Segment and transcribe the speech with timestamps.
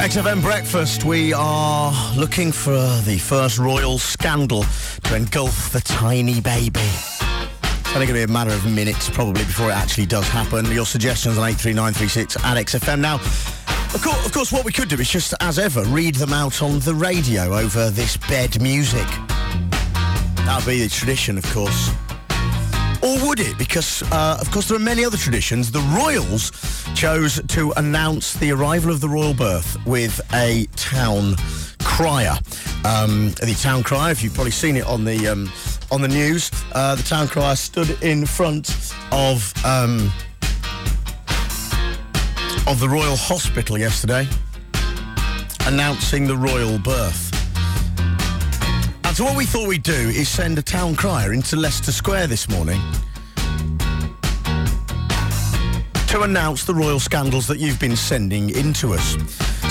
[0.00, 2.70] XFM Breakfast, we are looking for
[3.04, 4.64] the first royal scandal
[5.04, 6.80] to engulf the tiny baby.
[6.80, 10.64] It's only going to be a matter of minutes probably before it actually does happen.
[10.72, 13.00] Your suggestions on 83936 at XFM.
[13.00, 16.32] Now, of course, of course, what we could do is just, as ever, read them
[16.32, 19.06] out on the radio over this bed music.
[20.46, 21.90] That would be the tradition, of course.
[23.02, 23.56] Or would it?
[23.56, 25.70] Because, uh, of course, there are many other traditions.
[25.70, 26.52] The royals
[26.94, 31.36] chose to announce the arrival of the royal birth with a town
[31.82, 32.36] crier.
[32.84, 35.50] Um, the town crier, if you've probably seen it on the um,
[35.90, 38.68] on the news, uh, the town crier stood in front
[39.12, 40.12] of um,
[42.66, 44.28] of the royal hospital yesterday,
[45.66, 47.39] announcing the royal birth.
[49.10, 52.28] And so what we thought we'd do is send a town crier into Leicester Square
[52.28, 52.80] this morning
[56.06, 59.16] to announce the royal scandals that you've been sending into us.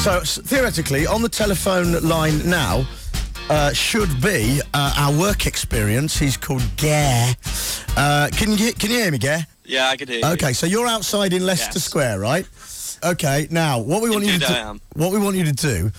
[0.04, 2.86] So theoretically, on the telephone line now
[3.50, 6.18] uh, should be uh, our work experience.
[6.18, 7.34] He's called Gare.
[7.96, 9.48] Uh, can you can you hear me, Gare?
[9.64, 10.26] Yeah, I can hear you.
[10.34, 11.86] Okay, so you're outside in Leicester Yes.
[11.86, 12.46] Square, right?
[13.06, 15.92] Okay, now what we want you to do, what we want you to do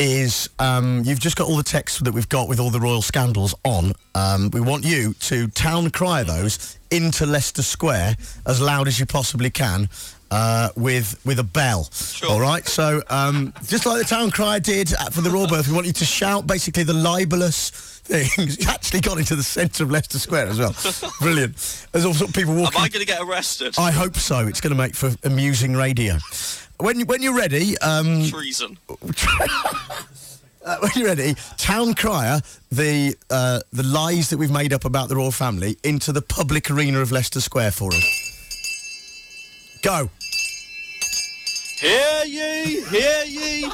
[0.00, 3.02] is um, you've just got all the texts that we've got with all the royal
[3.02, 3.92] scandals on.
[4.14, 9.06] Um, we want you to town cry those into Leicester Square as loud as you
[9.06, 9.88] possibly can.
[10.32, 12.30] Uh, with with a bell, Sure.
[12.30, 12.64] all right.
[12.68, 15.92] So um, just like the town crier did for the royal birth, we want you
[15.94, 17.70] to shout basically the libelous
[18.04, 18.56] things.
[18.64, 20.72] You actually got into the centre of Leicester Square as well.
[21.20, 21.56] Brilliant.
[21.90, 22.78] There's all sort of people walking.
[22.78, 22.84] Am.
[22.84, 23.74] I going to get arrested?
[23.76, 24.46] I hope so.
[24.46, 26.16] It's going to make for amusing radio.
[26.78, 28.78] When when you're ready, um, Treason.
[30.64, 35.08] uh, when you're ready, town crier the uh, the lies that we've made up about
[35.08, 39.78] the royal family into the public arena of Leicester Square for us.
[39.82, 40.10] Go.
[41.78, 43.70] Hear ye, hear ye.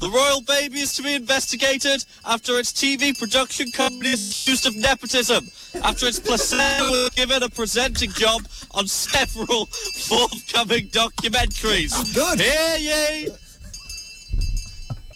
[0.00, 4.74] The royal baby is to be investigated after its TV production company is accused of
[4.74, 5.46] nepotism.
[5.84, 9.66] After its placenta was given a presenting job on several
[10.08, 11.92] forthcoming documentaries.
[12.14, 12.40] Good.
[12.40, 13.28] Hear ye,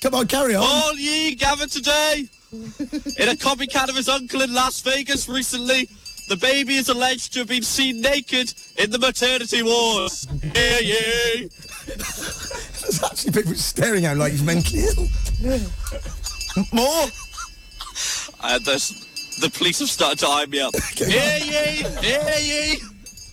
[0.04, 0.62] Come on, carry on.
[0.62, 2.28] all ye gathered today.
[2.52, 5.88] In a copycat of his uncle in Las Vegas recently,
[6.28, 10.28] the baby is alleged to have been seen naked in the maternity wards.
[10.42, 11.48] Hear ye.
[11.86, 15.08] There's actually people staring at him like he's mentally ill.
[16.70, 17.06] More.
[18.40, 20.74] Uh, the police have started to eye me up.
[20.92, 21.10] Okay.
[21.10, 22.76] hear ye, hear ye.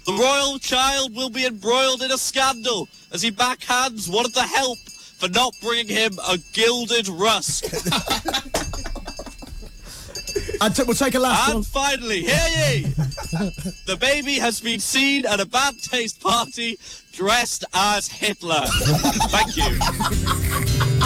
[0.05, 4.43] The royal child will be embroiled in a scandal as he backhands one of the
[4.43, 4.77] help
[5.21, 7.65] for not bringing him a gilded rusk.
[10.61, 11.57] And t- we'll take a last one.
[11.57, 12.83] and finally, hear ye.
[13.87, 16.77] The baby has been seen at a bad taste party
[17.13, 18.61] dressed as Hitler.
[18.67, 21.00] Thank you.